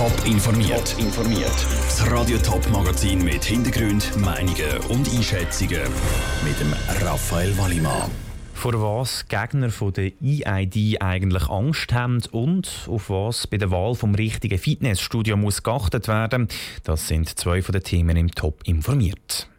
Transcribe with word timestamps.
Top 0.00 0.24
informiert. 0.24 0.96
Informiert. 0.98 1.66
Das 1.84 2.10
Radio 2.10 2.38
Top 2.38 2.66
Magazin 2.70 3.22
mit 3.22 3.44
Hintergrund, 3.44 4.16
Meinungen 4.16 4.78
und 4.88 5.06
Einschätzungen 5.14 5.82
mit 6.42 6.58
dem 6.58 6.72
Raphael 7.06 7.54
Wallimann. 7.58 8.10
Vor 8.54 8.80
was 8.80 9.28
Gegner 9.28 9.68
von 9.68 9.92
der 9.92 10.12
EID 10.22 11.02
eigentlich 11.02 11.50
Angst 11.50 11.92
haben 11.92 12.22
und 12.30 12.88
auf 12.88 13.10
was 13.10 13.46
bei 13.46 13.58
der 13.58 13.70
Wahl 13.70 13.94
vom 13.94 14.14
richtigen 14.14 14.56
Fitnessstudio 14.56 15.36
muss 15.36 15.62
geachtet 15.62 16.08
werden, 16.08 16.48
das 16.82 17.06
sind 17.06 17.38
zwei 17.38 17.60
von 17.60 17.74
den 17.74 17.82
Themen 17.82 18.16
im 18.16 18.30
Top 18.30 18.62
informiert. 18.64 19.50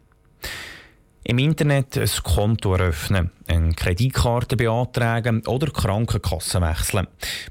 Im 1.24 1.38
Internet 1.38 2.00
ein 2.00 2.10
Konto 2.24 2.74
eröffnen, 2.74 3.30
eine 3.48 3.74
Kreditkarte 3.74 4.58
beantragen 4.58 5.46
oder 5.46 5.68
Krankenkasse 5.68 6.60
wechseln. 6.62 7.06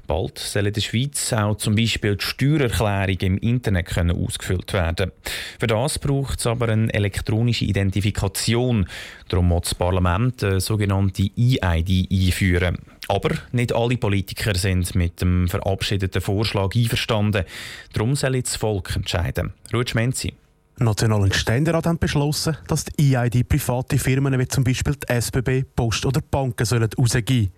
Bald 0.05 0.39
soll 0.39 0.67
in 0.67 0.73
der 0.73 0.81
Schweiz 0.81 1.31
auch 1.31 1.55
zum 1.55 1.75
Beispiel 1.75 2.17
die 2.17 2.25
Steuererklärung 2.25 3.17
im 3.21 3.37
Internet 3.37 3.97
ausgefüllt 3.97 4.73
werden. 4.73 5.13
Für 5.57 5.67
das 5.67 5.99
braucht 5.99 6.39
es 6.39 6.47
aber 6.47 6.67
eine 6.67 6.93
elektronische 6.93 7.63
Identifikation. 7.63 8.87
Darum 9.29 9.47
muss 9.47 9.69
das 9.69 9.75
Parlament 9.75 10.43
eine 10.43 10.59
sogenannte 10.59 11.29
EID 11.37 12.09
einführen. 12.11 12.77
Aber 13.07 13.35
nicht 13.53 13.73
alle 13.73 13.95
Politiker 13.95 14.53
sind 14.53 14.95
mit 14.95 15.21
dem 15.21 15.47
verabschiedeten 15.47 16.21
Vorschlag 16.21 16.75
einverstanden. 16.75 17.45
Darum 17.93 18.17
soll 18.17 18.35
jetzt 18.35 18.51
das 18.51 18.57
Volk 18.57 18.93
entscheiden. 18.97 19.53
Ruth 19.73 19.91
Schmenzi. 19.91 20.33
Nationalen 20.77 21.31
Ständerat 21.31 21.85
haben 21.85 21.99
beschlossen, 21.99 22.57
dass 22.67 22.85
die 22.85 23.15
EID 23.15 23.47
private 23.47 23.99
Firmen 23.99 24.37
wie 24.39 24.47
zum 24.47 24.63
Beispiel 24.63 24.95
die 24.95 25.13
SBB, 25.13 25.63
Post 25.75 26.05
oder 26.05 26.21
Banken 26.21 26.65
sollen 26.65 26.89
rausgeben 26.97 27.51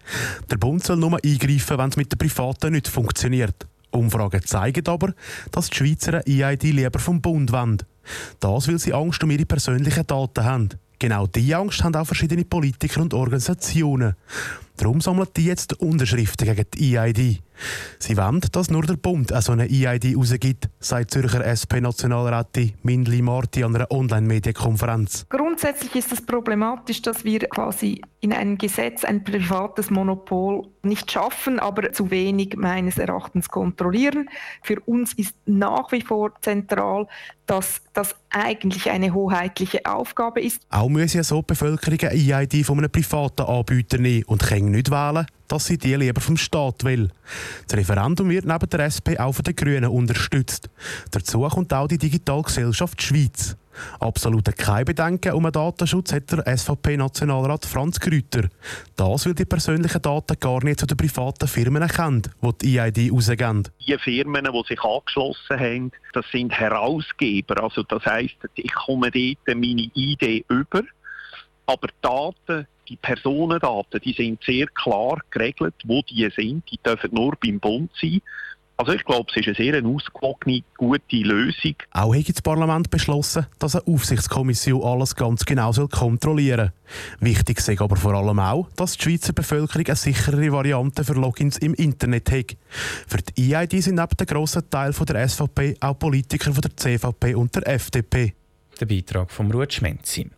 Der 0.49 0.57
Bund 0.57 0.83
soll 0.83 0.97
nur 0.97 1.19
eingreifen, 1.23 1.77
wenn 1.77 1.89
es 1.89 1.97
mit 1.97 2.11
den 2.11 2.17
Privaten 2.17 2.73
nicht 2.73 2.87
funktioniert. 2.87 3.67
Umfragen 3.91 4.41
zeigen 4.43 4.87
aber, 4.87 5.13
dass 5.51 5.69
die 5.69 5.77
Schweizer 5.77 6.27
EID 6.27 6.63
lieber 6.63 6.99
vom 6.99 7.21
Bund 7.21 7.51
wollen. 7.51 7.77
Das, 8.39 8.67
weil 8.67 8.79
sie 8.79 8.93
Angst 8.93 9.23
um 9.23 9.31
ihre 9.31 9.45
persönlichen 9.45 10.05
Daten 10.05 10.43
haben. 10.43 10.69
Genau 10.99 11.27
diese 11.27 11.57
Angst 11.57 11.83
haben 11.83 11.95
auch 11.95 12.05
verschiedene 12.05 12.45
Politiker 12.45 13.01
und 13.01 13.13
Organisationen. 13.13 14.15
Darum 14.77 15.01
sammeln 15.01 15.27
die 15.35 15.45
jetzt 15.45 15.79
Unterschriften 15.79 16.47
gegen 16.47 16.65
die 16.73 16.97
EID. 16.97 17.41
Sie 17.99 18.17
wollen, 18.17 18.41
dass 18.51 18.69
nur 18.69 18.83
der 18.83 18.95
Bund 18.95 19.31
eine 19.31 19.41
so 19.41 19.51
eine 19.51 19.69
EID 19.69 20.15
rausgibt, 20.17 20.69
sagt 20.79 21.11
Zürcher 21.11 21.45
SP-Nationalrätin 21.45 22.73
Mindli 22.81 23.21
Marti 23.21 23.63
an 23.63 23.75
einer 23.75 23.89
Online-Medienkonferenz. 23.91 25.27
Grundsätzlich 25.29 25.95
ist 25.95 26.11
es 26.11 26.25
problematisch, 26.25 27.01
dass 27.01 27.23
wir 27.23 27.39
quasi 27.41 28.01
in 28.19 28.33
einem 28.33 28.57
Gesetz 28.57 29.03
ein 29.03 29.23
privates 29.23 29.89
Monopol 29.89 30.67
nicht 30.81 31.11
schaffen, 31.11 31.59
aber 31.59 31.91
zu 31.91 32.09
wenig 32.09 32.55
meines 32.57 32.97
Erachtens 32.97 33.49
kontrollieren. 33.49 34.29
Für 34.61 34.79
uns 34.81 35.13
ist 35.13 35.35
nach 35.45 35.91
wie 35.91 36.01
vor 36.01 36.31
zentral, 36.41 37.07
dass 37.45 37.81
das 37.93 38.15
eigentlich 38.29 38.89
eine 38.89 39.13
hoheitliche 39.13 39.85
Aufgabe 39.85 40.41
ist. 40.41 40.61
Auch 40.69 40.89
müssen 40.89 41.23
so 41.23 41.41
die 41.41 41.47
Bevölkerung 41.47 41.99
eine 42.09 42.13
EID 42.13 42.65
von 42.65 42.77
einem 42.77 42.89
privaten 42.89 43.43
Anbieter 43.43 43.97
nehmen 43.97 44.23
und 44.25 44.41
können 44.41 44.62
nicht 44.71 44.91
wählen, 44.91 45.25
dass 45.47 45.65
sie 45.65 45.77
die 45.77 45.95
lieber 45.95 46.21
vom 46.21 46.37
Staat 46.37 46.83
will. 46.83 47.09
Das 47.67 47.77
Referendum 47.77 48.29
wird 48.29 48.45
neben 48.45 48.69
der 48.69 48.81
SP 48.87 49.19
auch 49.19 49.33
von 49.33 49.43
den 49.43 49.55
Grünen 49.55 49.85
unterstützt. 49.85 50.69
Dazu 51.11 51.41
kommt 51.47 51.73
auch 51.73 51.87
die 51.87 51.97
Digitalgesellschaft 51.97 53.01
Schweiz. 53.01 53.55
Absolut 53.99 54.55
kein 54.57 54.85
Bedenken 54.85 55.33
um 55.33 55.43
den 55.43 55.51
Datenschutz 55.51 56.13
hat 56.13 56.31
der 56.31 56.57
SVP-Nationalrat 56.57 57.65
Franz 57.65 57.99
Grüter. 57.99 58.49
Das, 58.95 59.25
weil 59.25 59.33
die 59.33 59.45
persönlichen 59.45 60.01
Daten 60.01 60.39
gar 60.39 60.63
nicht 60.63 60.79
zu 60.79 60.85
den 60.85 60.97
privaten 60.97 61.47
Firmen 61.47 61.81
erkennen, 61.81 62.23
die 62.41 62.57
die 62.61 62.79
EID 62.79 63.11
rausgeben. 63.11 63.67
Die 63.87 63.97
Firmen, 63.97 64.45
die 64.45 64.67
sich 64.67 64.81
angeschlossen 64.81 65.59
haben, 65.59 65.91
das 66.13 66.25
sind 66.31 66.51
Herausgeber. 66.51 67.63
Also 67.63 67.83
das 67.83 68.05
heisst, 68.05 68.37
ich 68.55 68.73
komme 68.73 69.09
dort 69.11 69.57
meine 69.57 69.89
ID 69.95 70.45
über, 70.49 70.83
aber 71.65 71.87
Daten 72.01 72.67
die 72.87 72.95
Personendaten, 72.95 74.01
die 74.01 74.13
sind 74.13 74.43
sehr 74.43 74.67
klar 74.67 75.19
geregelt, 75.31 75.75
wo 75.85 76.01
die 76.01 76.29
sind. 76.35 76.69
Die 76.71 76.77
dürfen 76.77 77.11
nur 77.13 77.35
beim 77.41 77.59
Bund 77.59 77.91
sein. 77.99 78.21
Also 78.75 78.93
ich 78.93 79.05
glaube, 79.05 79.29
es 79.29 79.37
ist 79.37 79.47
eine 79.47 79.55
sehr 79.55 79.85
ausgewogene, 79.85 80.63
gute 80.77 81.15
Lösung. 81.17 81.75
Auch 81.91 82.15
hat 82.15 82.27
das 82.27 82.41
Parlament 82.41 82.89
beschlossen, 82.89 83.45
dass 83.59 83.75
eine 83.75 83.85
Aufsichtskommission 83.85 84.83
alles 84.83 85.15
ganz 85.15 85.45
genau 85.45 85.71
kontrollieren 85.87 86.71
soll. 87.19 87.29
Wichtig 87.29 87.59
ist 87.59 87.81
aber 87.81 87.95
vor 87.95 88.13
allem 88.15 88.39
auch, 88.39 88.67
dass 88.75 88.97
die 88.97 89.03
Schweizer 89.03 89.33
Bevölkerung 89.33 89.85
eine 89.85 89.95
sichere 89.95 90.51
Variante 90.51 91.03
für 91.03 91.13
Logins 91.13 91.59
im 91.59 91.75
Internet 91.75 92.31
hat. 92.31 92.57
Für 93.07 93.19
die 93.21 93.53
EID 93.53 93.83
sind 93.83 93.95
neben 93.95 94.17
dem 94.19 94.27
grossen 94.27 94.67
Teil 94.69 94.91
der 94.91 95.29
SVP 95.29 95.77
auch 95.79 95.99
Politiker 95.99 96.51
von 96.51 96.61
der 96.61 96.75
CVP 96.75 97.35
und 97.35 97.55
der 97.55 97.67
FDP. 97.67 98.33
Der 98.79 98.85
Beitrag 98.85 99.31
von 99.31 99.51
Ruth 99.51 99.73
Schmenzi. 99.73 100.29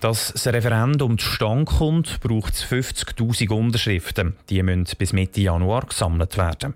Dass 0.00 0.32
das 0.32 0.46
Referendum 0.48 1.18
zustande 1.18 1.64
kommt, 1.64 2.20
braucht 2.20 2.54
es 2.54 2.64
50.000 2.64 3.50
Unterschriften. 3.52 4.36
Die 4.50 4.62
müssen 4.62 4.96
bis 4.98 5.12
Mitte 5.12 5.40
Januar 5.40 5.86
gesammelt 5.86 6.36
werden. 6.36 6.74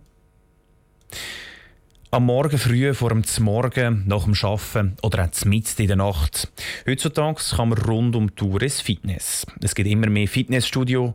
Am 2.10 2.24
Morgen 2.24 2.56
früh, 2.56 2.94
vor 2.94 3.10
dem 3.10 3.22
Morgen, 3.40 4.04
nach 4.06 4.24
dem 4.24 4.32
Arbeiten 4.40 4.96
oder 5.02 5.24
auch 5.24 5.44
mitten 5.44 5.82
in 5.82 5.88
der 5.88 5.96
Nacht. 5.96 6.50
Heutzutage 6.88 7.42
kann 7.54 7.68
man 7.68 7.78
rund 7.78 8.16
um 8.16 8.28
die 8.28 8.34
Tour 8.34 8.62
ins 8.62 8.80
Fitness. 8.80 9.44
Es 9.62 9.74
gibt 9.74 9.90
immer 9.90 10.08
mehr 10.08 10.26
Fitnessstudios, 10.26 11.12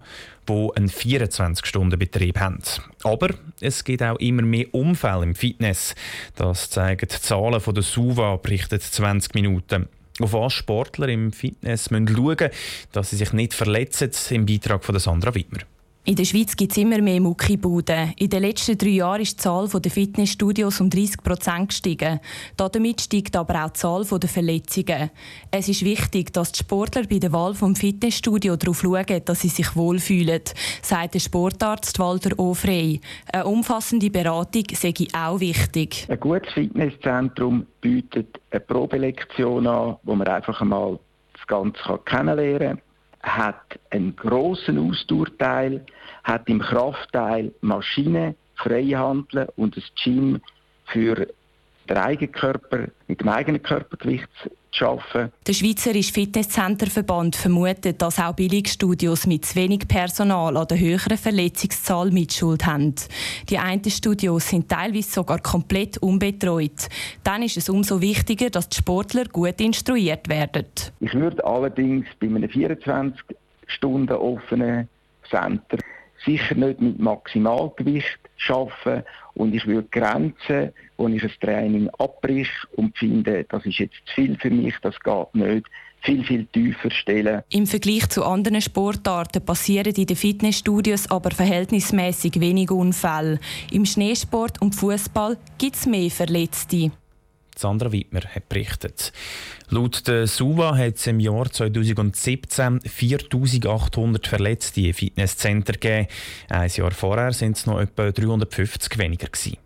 die 0.48 0.70
einen 0.76 0.90
24-Stunden-Betrieb 0.90 2.40
haben. 2.40 2.60
Aber 3.04 3.30
es 3.60 3.84
gibt 3.84 4.04
auch 4.04 4.20
immer 4.20 4.44
mehr 4.44 4.72
Unfälle 4.72 5.24
im 5.24 5.34
Fitness. 5.34 5.96
Das 6.36 6.70
zeigen 6.70 7.08
die 7.12 7.22
Zahlen 7.22 7.60
von 7.60 7.74
der 7.74 7.84
SUVA, 7.84 8.36
berichtet 8.36 8.84
20 8.84 9.34
Minuten. 9.34 9.90
Auf 10.20 10.34
was 10.34 10.54
Sportler 10.54 11.08
im 11.08 11.32
Fitness 11.32 11.90
müssen 11.90 12.16
schauen, 12.16 12.50
dass 12.92 13.10
sie 13.10 13.16
sich 13.18 13.34
nicht 13.34 13.56
verletzen, 13.56 14.12
im 14.30 14.46
Beitrag 14.46 14.86
von 14.86 15.00
Sandra 15.00 15.34
Wittmer. 15.34 15.62
In 16.06 16.18
der 16.18 16.26
Schweiz 16.26 16.58
gibt 16.58 16.74
es 16.74 16.78
immer 16.78 17.02
mehr 17.02 17.22
Muckibuden. 17.22 18.12
In 18.18 18.30
den 18.30 18.42
letzten 18.42 18.78
drei 18.78 18.90
Jahren 18.90 19.22
ist 19.22 19.40
die 19.40 19.44
Zahl 19.44 19.70
der 19.70 19.90
Fitnessstudios 19.90 20.82
um 20.82 20.90
30 20.90 21.24
Prozent 21.24 21.70
gestiegen. 21.70 22.20
Damit 22.58 23.00
steigt 23.00 23.38
aber 23.38 23.64
auch 23.64 23.70
die 23.70 23.80
Zahl 23.80 24.04
der 24.04 24.28
Verletzungen. 24.28 25.12
Es 25.50 25.70
ist 25.70 25.86
wichtig, 25.86 26.34
dass 26.34 26.52
die 26.52 26.60
Sportler 26.60 27.04
bei 27.10 27.20
der 27.20 27.32
Wahl 27.32 27.54
des 27.54 27.80
Fitnessstudios 27.80 28.58
darauf 28.60 28.82
schauen, 28.82 29.22
dass 29.24 29.40
sie 29.40 29.48
sich 29.48 29.78
wohlfühlen, 29.78 30.42
sagt 30.82 31.14
der 31.14 31.20
Sportarzt 31.22 31.98
Walter 32.00 32.38
Ofrey. 32.38 33.00
Eine 33.32 33.46
umfassende 33.46 34.10
Beratung 34.10 34.66
sei 34.74 34.94
auch 35.18 35.40
wichtig. 35.40 36.06
Ein 36.10 36.20
gutes 36.20 36.52
Fitnesszentrum 36.52 37.66
bietet 37.80 38.42
eine 38.52 38.60
Probelektion 38.60 39.66
an, 39.68 39.96
wo 40.04 40.16
man 40.16 40.28
einfach 40.28 40.60
einmal 40.60 41.00
das 41.32 41.48
Ganze 41.48 41.98
kennenlernen 42.04 42.76
kann 42.76 42.93
hat 43.24 43.80
einen 43.90 44.16
grossen 44.16 44.78
Ausdauerteil, 44.78 45.86
hat 46.24 46.48
im 46.50 46.60
Kraftteil 46.60 47.54
Maschinen, 47.62 48.36
Freihandeln 48.56 49.48
und 49.56 49.76
ein 49.76 49.84
Gym 50.04 50.42
für 50.86 51.28
den 51.90 51.98
eigenen 51.98 52.32
Körper, 52.32 52.88
mit 53.08 53.22
dem 53.22 53.30
eigenen 53.30 53.64
Körpergewicht 53.64 54.30
zu 54.74 54.86
arbeiten. 54.86 55.32
Der 55.48 55.54
Schweizerische 55.54 56.14
Fitnesscenterverband 56.14 57.36
vermutet, 57.36 58.02
dass 58.02 58.20
auch 58.20 58.34
Billigstudios 58.34 59.28
mit 59.28 59.46
zu 59.46 59.56
wenig 59.56 59.88
Personal 59.88 60.58
an 60.58 60.68
der 60.68 60.80
höheren 60.80 61.18
Verletzungszahl 61.18 62.12
Mitschuld 62.12 62.66
haben. 62.66 62.96
Die 63.50 63.58
einen 63.58 63.84
Studios 63.90 64.50
sind 64.50 64.70
teilweise 64.70 65.12
sogar 65.12 65.40
komplett 65.40 65.98
unbetreut. 66.00 66.90
Dann 67.24 67.44
ist 67.44 67.58
es 67.58 67.70
umso 67.70 68.02
wichtiger, 68.02 68.50
dass 68.50 68.70
die 68.70 68.78
Sportler 68.78 69.26
gut 69.26 69.62
instruiert 69.62 70.28
werden. 70.30 70.66
Ich 71.00 71.14
würde 71.14 71.44
allerdings 71.46 72.06
bei 72.20 72.28
einem 72.28 72.50
24 72.50 73.22
Stunden 73.68 74.14
offenen 74.14 74.88
Center 75.30 75.78
sicher 76.26 76.56
nicht 76.56 76.82
mit 76.82 77.00
Maximalgewicht 77.00 78.20
arbeiten 78.50 79.04
und 79.36 79.54
ich 79.54 79.66
würde 79.66 79.88
Grenzen, 79.90 80.74
wo 80.98 81.08
ich 81.08 81.24
ein 81.24 81.32
Training 81.42 81.90
abbrich 81.98 82.50
und 82.76 82.98
finde, 82.98 83.46
das 83.50 83.66
ist 83.66 83.80
jetzt 83.80 83.96
zu 84.06 84.14
viel 84.14 84.38
für 84.38 84.50
mich, 84.50 84.76
das 84.82 85.00
geht 85.00 85.36
nicht, 85.36 85.66
viel, 86.02 86.24
viel 86.24 86.46
tiefer 86.48 86.92
stellen. 86.92 87.44
Im 87.50 87.66
Vergleich 87.66 88.10
zu 88.10 88.24
anderen 88.24 88.62
Sportarten 88.62 89.44
passieren 89.44 89.94
in 89.96 90.06
den 90.06 90.18
Fitnessstudios 90.18 91.10
aber 91.10 91.32
verhältnismäßig 91.32 92.40
wenig 92.40 92.72
Unfälle. 92.72 93.40
Im 93.72 93.86
Schneesport 93.86 94.62
und 94.62 94.76
Fußball 94.76 95.38
gibt 95.58 95.76
es 95.76 95.86
mehr 95.86 96.12
Verletzte. 96.12 96.92
Sandra 97.60 97.92
Wittmer 97.92 98.22
hat 98.22 98.50
berichtet. 98.50 99.14
Laut 99.70 100.08
der 100.08 100.28
SUVA 100.28 100.78
hat 100.78 100.96
es 100.96 101.08
im 101.08 101.20
Jahr 101.20 101.50
2017 101.52 102.82
4800 102.82 104.28
Verletzte 104.28 104.82
in 104.82 104.94
Fitnesscenter 104.94 105.74
gegeben. 105.74 106.08
Ein 106.50 106.70
Jahr 106.70 106.92
vorher 106.92 107.34
sind 107.34 107.58
es 107.58 107.66
noch 107.66 107.80
etwa 107.80 108.12
350 108.12 108.98
weniger. 108.98 109.28
Gewesen. 109.28 109.58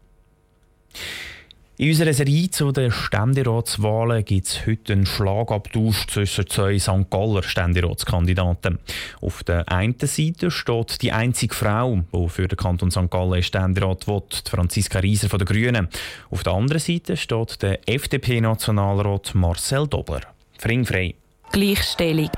In 1.79 1.89
unserer 1.89 2.11
Serie 2.11 2.49
zu 2.49 2.71
den 2.71 2.91
Ständeratswahlen 2.91 4.25
gibt 4.25 4.47
es 4.47 4.65
heute 4.65 4.93
einen 4.93 5.05
Schlagabtausch 5.05 6.07
zwischen 6.07 6.47
zwei 6.47 6.79
St. 6.79 7.07
Galler 7.11 7.43
Ständeratskandidaten. 7.43 8.79
Auf 9.21 9.43
der 9.43 9.71
einen 9.71 9.93
Seite 9.99 10.49
steht 10.49 11.03
die 11.03 11.11
einzige 11.11 11.53
Frau, 11.53 11.99
die 12.11 12.29
für 12.29 12.47
den 12.47 12.57
Kanton 12.57 12.89
St. 12.89 13.11
Gallen 13.11 13.43
Ständerat 13.43 14.07
will, 14.07 14.23
Franziska 14.49 14.97
Rieser 14.97 15.29
von 15.29 15.37
den 15.37 15.45
Grünen. 15.45 15.87
Auf 16.31 16.41
der 16.41 16.53
anderen 16.53 16.79
Seite 16.79 17.15
steht 17.15 17.61
der 17.61 17.87
FDP-Nationalrat 17.87 19.35
Marcel 19.35 19.85
Dobler. 19.87 20.21
Fring 20.57 20.83
frei. 20.83 21.13
Gleichstellung. 21.51 22.31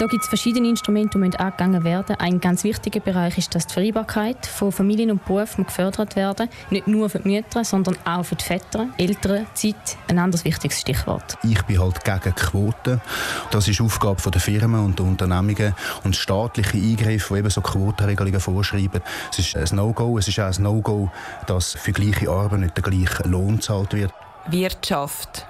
Da 0.00 0.06
gibt 0.06 0.22
es 0.22 0.30
verschiedene 0.30 0.66
Instrumente, 0.66 1.20
die 1.20 1.38
angegangen 1.38 1.84
werden. 1.84 2.16
Ein 2.16 2.40
ganz 2.40 2.64
wichtiger 2.64 3.00
Bereich 3.00 3.36
ist, 3.36 3.54
dass 3.54 3.66
die 3.66 3.74
Vereinbarkeit 3.74 4.46
von 4.46 4.72
Familien 4.72 5.10
und 5.10 5.26
Beruf 5.26 5.56
gefördert 5.56 6.16
werden. 6.16 6.48
Nicht 6.70 6.88
nur 6.88 7.10
für 7.10 7.18
die 7.18 7.28
Mütter, 7.28 7.62
sondern 7.64 7.98
auch 8.06 8.24
für 8.24 8.34
die 8.34 8.44
Väter. 8.44 8.88
Elternzeit, 8.96 9.98
ein 10.08 10.18
anderes 10.18 10.46
wichtiges 10.46 10.80
Stichwort. 10.80 11.36
Ich 11.42 11.62
bin 11.64 11.78
halt 11.78 12.02
gegen 12.02 12.34
Quoten. 12.34 13.02
Das 13.50 13.68
ist 13.68 13.82
Aufgabe 13.82 14.30
der 14.30 14.40
Firmen 14.40 14.82
und 14.86 14.98
der 14.98 15.04
Unternehmungen. 15.04 15.74
Und 16.02 16.16
staatliche 16.16 16.78
Eingriffe, 16.78 17.34
die 17.34 17.40
eben 17.40 17.50
so 17.50 17.60
Quotenregelungen 17.60 18.40
vorschreiben, 18.40 19.02
es 19.30 19.38
ist 19.40 19.54
ein 19.54 19.76
No-Go. 19.76 20.16
Es 20.16 20.28
ist 20.28 20.40
auch 20.40 20.46
ein 20.46 20.62
No-Go, 20.62 21.10
dass 21.46 21.74
für 21.74 21.92
gleiche 21.92 22.30
Arbeit 22.30 22.60
nicht 22.60 22.76
der 22.78 22.84
gleiche 22.84 23.28
Lohn 23.28 23.56
gezahlt 23.56 23.92
wird. 23.92 24.14
Wirtschaft. 24.48 25.44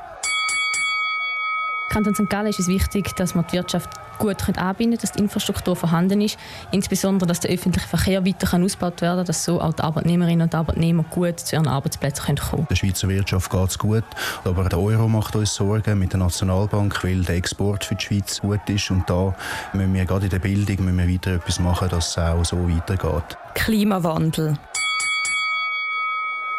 Kanton 1.90 2.14
St. 2.14 2.30
Gallen 2.30 2.46
ist 2.46 2.60
es 2.60 2.68
wichtig, 2.68 3.16
dass 3.16 3.34
man 3.34 3.44
die 3.48 3.54
Wirtschaft 3.54 3.90
gut 4.18 4.36
anbinden 4.46 4.76
können, 4.76 4.98
dass 5.00 5.12
die 5.12 5.18
Infrastruktur 5.18 5.74
vorhanden 5.74 6.20
ist, 6.20 6.38
insbesondere, 6.70 7.26
dass 7.26 7.40
der 7.40 7.50
öffentliche 7.50 7.88
Verkehr 7.88 8.24
weiter 8.24 8.62
ausgebaut 8.62 9.00
werden 9.00 9.18
kann, 9.18 9.26
dass 9.26 9.44
so 9.44 9.60
auch 9.60 9.72
die 9.72 9.82
Arbeitnehmerinnen 9.82 10.42
und 10.42 10.54
Arbeitnehmer 10.54 11.04
gut 11.10 11.40
zu 11.40 11.56
ihren 11.56 11.66
Arbeitsplätzen 11.66 12.36
kommen 12.36 12.38
können. 12.38 12.66
Der 12.70 12.76
Schweizer 12.76 13.08
Wirtschaft 13.08 13.50
geht 13.50 13.70
es 13.70 13.78
gut, 13.78 14.04
aber 14.44 14.68
der 14.68 14.78
Euro 14.78 15.08
macht 15.08 15.34
uns 15.34 15.52
Sorgen 15.52 15.98
mit 15.98 16.12
der 16.12 16.20
Nationalbank, 16.20 17.02
weil 17.02 17.22
der 17.22 17.34
Export 17.34 17.84
für 17.84 17.96
die 17.96 18.04
Schweiz 18.04 18.40
gut 18.40 18.60
ist 18.68 18.88
und 18.92 19.10
da 19.10 19.34
müssen 19.72 19.92
wir 19.92 20.04
gerade 20.04 20.26
in 20.26 20.30
der 20.30 20.38
Bildung 20.38 20.84
müssen 20.84 20.98
wir 20.98 21.12
weiter 21.12 21.32
etwas 21.32 21.58
machen, 21.58 21.88
dass 21.88 22.10
es 22.10 22.18
auch 22.18 22.44
so 22.44 22.68
weitergeht. 22.68 23.36
Klimawandel. 23.54 24.56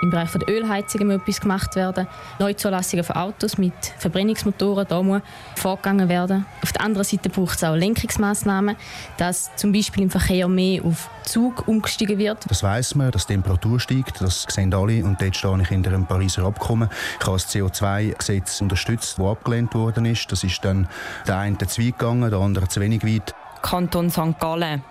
Im 0.02 0.10
Bereich 0.10 0.32
der 0.32 0.50
Ölheizungen 0.50 1.08
muss 1.08 1.22
etwas 1.22 1.42
gemacht 1.42 1.76
werden. 1.76 2.08
Neuzulassungen 2.40 3.06
von 3.06 3.16
Autos 3.16 3.58
mit 3.58 3.74
Verbrennungsmotoren, 4.00 4.88
da 4.88 5.02
muss 5.04 5.22
vorgegangen 5.56 6.10
werden. 6.10 6.46
Auf 6.64 6.72
der 6.72 6.82
anderen 6.82 7.04
Seite 7.04 7.30
braucht 7.30 7.58
es 7.58 7.64
auch 7.64 7.76
Lenkungsmaßnahmen, 7.76 8.76
dass 9.18 9.56
zum 9.56 9.72
Beispiel 9.72 10.04
im 10.04 10.10
Verkehr 10.10 10.48
mehr 10.48 10.84
auf 10.84 11.10
Zug 11.24 11.68
umgestiegen 11.68 12.18
wird. 12.18 12.50
Das 12.50 12.64
weiß 12.64 12.96
man, 12.96 13.12
dass 13.12 13.28
die 13.28 13.34
Temperatur 13.34 13.80
steigt, 13.80 14.22
das 14.22 14.48
sehen 14.50 14.74
alle 14.74 15.04
und 15.04 15.22
dort 15.22 15.36
stehe 15.36 15.62
ich 15.62 15.68
hinter 15.68 15.92
einem 15.92 16.08
Pariser 16.08 16.46
Abkommen. 16.46 16.90
Ich 17.20 17.28
habe 17.28 17.38
das 17.38 17.54
CO2-Gesetz 17.54 18.62
unterstützt, 18.62 19.20
das 19.20 19.26
abgelehnt 19.26 19.74
worden 19.76 20.06
ist. 20.06 20.32
Das 20.32 20.44
ist 20.44 20.66
dann 20.66 20.88
der 21.28 21.38
eine 21.38 21.58
zu 21.60 21.82
weit 21.82 22.00
gegangen, 22.00 22.30
der 22.30 22.40
andere 22.40 22.68
zu 22.68 22.82
wenig 22.82 23.06
weit. 23.06 23.36
Kanton 23.62 24.10
St. 24.10 24.40
Gallen. 24.40 24.84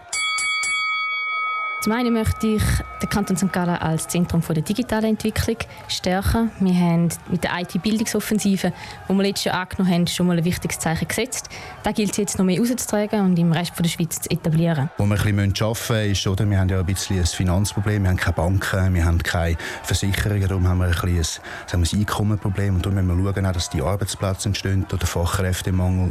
Zum 1.80 1.94
einen 1.94 2.12
möchte 2.12 2.46
ich 2.46 2.62
den 3.00 3.08
Kanton 3.08 3.38
St. 3.38 3.50
Gallen 3.50 3.76
als 3.76 4.06
Zentrum 4.06 4.42
der 4.46 4.62
digitalen 4.62 5.06
Entwicklung 5.06 5.56
stärken. 5.88 6.50
Wir 6.60 6.74
haben 6.74 7.08
mit 7.30 7.42
der 7.42 7.58
IT-Bildungsoffensive, 7.58 8.74
die 9.08 9.14
wir 9.14 9.22
letztes 9.22 9.44
Jahr 9.44 9.60
angenommen 9.60 9.90
haben, 9.90 10.06
schon 10.06 10.26
mal 10.26 10.36
ein 10.36 10.44
wichtiges 10.44 10.78
Zeichen 10.78 11.08
gesetzt. 11.08 11.48
Da 11.82 11.92
gilt 11.92 12.10
es 12.10 12.18
jetzt 12.18 12.38
noch 12.38 12.44
mehr 12.44 12.60
auszutragen 12.60 13.24
und 13.24 13.38
im 13.38 13.52
Rest 13.52 13.72
der 13.78 13.88
Schweiz 13.88 14.20
zu 14.20 14.30
etablieren. 14.30 14.90
Wo 14.98 15.06
wir 15.06 15.14
ein 15.18 15.22
bisschen 15.22 15.66
arbeiten 15.66 15.92
müssen, 15.94 16.10
ist, 16.12 16.26
oder, 16.26 16.50
wir 16.50 16.58
haben 16.60 16.68
ja 16.68 16.80
ein 16.80 16.84
bisschen 16.84 17.18
ein 17.18 17.24
Finanzproblem. 17.24 18.02
Wir 18.02 18.10
haben 18.10 18.16
keine 18.18 18.34
Banken, 18.34 18.94
wir 18.94 19.04
haben 19.06 19.22
keine 19.22 19.56
Versicherungen, 19.82 20.48
darum 20.48 20.68
haben 20.68 20.78
wir 20.80 20.84
ein, 20.84 20.90
bisschen 20.90 21.42
ein, 21.72 21.82
ein 21.82 21.98
Einkommenproblem. 22.00 22.74
Und 22.74 22.84
darum 22.84 23.06
müssen 23.06 23.24
wir 23.24 23.32
schauen, 23.32 23.52
dass 23.54 23.70
die 23.70 23.80
Arbeitsplätze 23.80 24.50
entstehen 24.50 24.86
oder 24.92 25.06
Fachkräftemangel. 25.06 26.10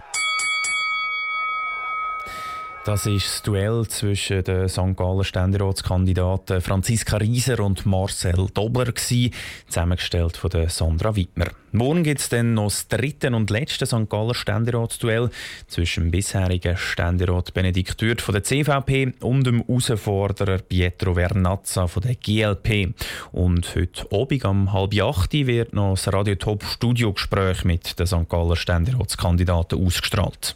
Das 2.85 3.05
ist 3.05 3.25
das 3.25 3.41
Duell 3.43 3.85
zwischen 3.87 4.43
den 4.43 4.69
St. 4.69 4.95
Gallen 4.95 5.23
Ständeratskandidaten 5.25 6.61
Franziska 6.61 7.17
Rieser 7.17 7.59
und 7.59 7.85
Marcel 7.85 8.47
Dobler, 8.53 8.95
zusammengestellt 8.95 10.37
von 10.37 10.49
Sandra 10.69 11.15
Wittmer. 11.15 11.47
Morgen 11.73 12.03
gibt 12.03 12.21
es 12.21 12.29
dann 12.29 12.53
noch 12.53 12.69
das 12.69 12.87
dritte 12.87 13.35
und 13.35 13.49
letzte 13.49 13.85
St. 13.85 14.09
Galler 14.09 14.33
Ständeratsduell 14.33 15.29
zwischen 15.67 16.05
dem 16.05 16.11
bisherigen 16.11 16.77
Ständerat 16.77 17.53
Benedikt 17.53 17.99
Dürr 18.01 18.15
von 18.17 18.33
der 18.33 18.43
CVP 18.43 19.13
und 19.19 19.45
dem 19.45 19.63
Herausforderer 19.67 20.59
Pietro 20.59 21.15
Vernazza 21.15 21.85
von 21.87 22.01
der 22.01 22.15
GLP. 22.15 22.95
Und 23.33 23.75
heute 23.75 24.07
Abend 24.11 24.45
um 24.45 24.73
halb 24.73 24.99
acht 24.99 25.33
wird 25.33 25.73
noch 25.73 25.95
das 25.95 26.11
Radio 26.11 26.35
Top 26.35 26.63
Studiogespräch 26.63 27.65
mit 27.65 27.99
den 27.99 28.07
St. 28.07 28.29
Galler 28.29 28.55
Ständeratskandidaten 28.55 29.85
ausgestrahlt. 29.85 30.55